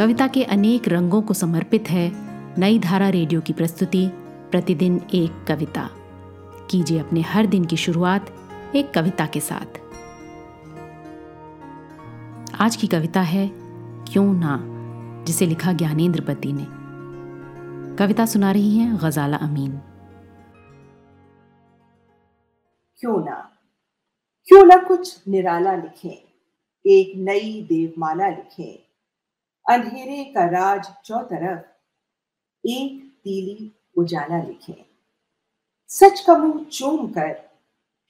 कविता 0.00 0.26
के 0.26 0.44
अनेक 0.44 0.88
रंगों 0.88 1.22
को 1.22 1.34
समर्पित 1.34 1.90
है 1.90 2.12
नई 2.58 2.78
धारा 2.78 3.08
रेडियो 3.08 3.40
की 3.40 3.52
प्रस्तुति, 3.52 4.10
प्रतिदिन 4.50 5.00
एक 5.14 5.44
कविता। 5.48 5.90
कीजिए 6.70 6.98
अपने 6.98 7.20
हर 7.20 7.46
दिन 7.46 7.64
की 7.64 7.76
शुरुआत 7.76 8.32
एक 8.76 8.90
कविता 8.94 9.26
के 9.26 9.40
साथ। 9.40 9.80
आज 12.60 12.76
की 12.76 12.86
कविता 12.86 13.20
है, 13.20 13.50
क्यों 14.12 14.34
ना, 14.34 14.64
जिसे 15.24 15.46
लिखा 15.46 15.72
ज्ञानेंद्र 15.72 16.20
पति 16.20 16.52
ने। 16.52 16.66
कविता 17.96 18.26
सुना 18.26 18.52
रही 18.52 18.78
हैं 18.78 18.98
गजाला 19.02 19.36
अमीन। 19.36 19.72
क्यों 23.00 23.24
ना 23.24 23.50
क्यों 24.44 24.64
ना 24.64 24.76
कुछ 24.76 25.22
निराला 25.28 25.74
लिखें, 25.74 26.32
एक 26.86 27.12
नई 27.16 27.66
देवमाला 27.68 28.28
लिखें 28.28 28.89
अंधेरे 29.70 30.24
का 30.24 30.44
राज 30.44 30.92
चौतरफ। 31.04 31.76
एक 32.66 33.20
तीली 33.24 33.72
उजाला 33.96 34.42
लिखे। 34.42 34.84
सच 35.88 36.20
का 36.20 36.38
मुँह 36.38 36.64
चूम 36.64 37.12
कर, 37.12 37.50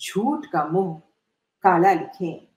झूठ 0.00 0.46
का 0.46 0.64
मुँह 0.64 0.98
काला 1.62 1.92
लिखे। 1.92 2.48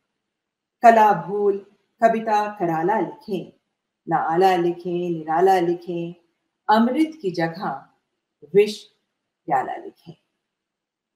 कला 0.81 1.27
भूल, 1.27 1.57
कविता 2.01 2.53
कराला 2.53 2.99
लिखे। 2.99 3.59
न 4.09 4.13
आला 4.13 4.55
लिखे, 4.55 5.09
निराला 5.09 5.59
लिखे। 5.59 6.15
अमृत 6.69 7.19
की 7.21 7.31
जगह 7.31 7.89
विष 8.55 8.83
प्याला 9.45 9.75
लिखे। 9.75 10.11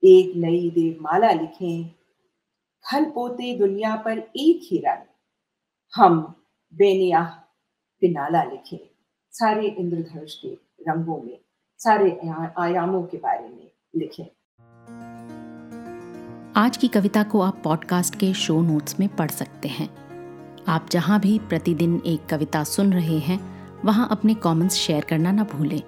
एक 0.03 0.35
नई 0.35 0.69
देवमाला 0.69 1.31
लिखे। 1.31 1.83
खल 2.85 3.05
पोते 3.05 3.59
दुनिया 3.59 3.95
पर 3.95 4.17
एक 4.19 4.59
ही 4.71 4.77
रंग। 4.77 5.05
हम 5.95 6.45
बेनियाह 6.73 7.46
पिनाला 8.01 8.43
लिखे। 8.43 8.79
सारे 9.33 9.67
इंद्रधनुष 9.67 10.35
के 10.35 10.49
रंगों 10.81 11.21
में, 11.21 11.37
सारे 11.79 12.09
आयामों 12.57 13.03
के 13.03 13.17
बारे 13.17 13.49
में 13.49 13.71
लिखे। 13.95 14.23
आज 16.55 16.77
की 16.77 16.87
कविता 16.87 17.23
को 17.23 17.41
आप 17.41 17.61
पॉडकास्ट 17.63 18.15
के 18.15 18.33
शो 18.33 18.61
नोट्स 18.61 18.99
में 18.99 19.07
पढ़ 19.15 19.31
सकते 19.31 19.67
हैं। 19.67 19.89
आप 20.67 20.87
जहाँ 20.91 21.19
भी 21.19 21.39
प्रतिदिन 21.39 22.01
एक 22.05 22.25
कविता 22.25 22.63
सुन 22.63 22.93
रहे 22.93 23.17
हैं, 23.19 23.39
वहाँ 23.85 24.07
अपने 24.11 24.33
कमेंट्स 24.33 24.75
शेयर 24.75 25.03
करना 25.03 25.31
ना 25.31 25.43
भूलें। 25.43 25.81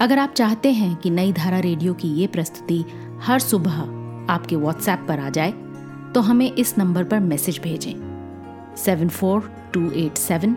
अगर 0.00 0.18
आप 0.18 0.30
चाहते 0.30 0.72
हैं 0.72 0.96
कि 0.96 1.10
नई 1.10 1.32
धारा 1.32 1.58
रेडियो 1.58 1.94
की 1.94 2.08
ये 2.08 2.26
प्रस्तुति 2.26 2.84
हर 3.22 3.38
सुबह 3.38 3.80
आपके 4.32 4.56
व्हाट्सएप 4.56 5.04
पर 5.08 5.18
आ 5.18 5.28
जाए 5.30 5.52
तो 6.14 6.20
हमें 6.20 6.50
इस 6.52 6.76
नंबर 6.78 7.04
पर 7.04 7.20
मैसेज 7.20 7.58
भेजें। 7.58 7.94
Seven 8.76 9.08
four 9.08 9.50
two 9.74 9.90
eight 9.90 10.16
seven 10.16 10.56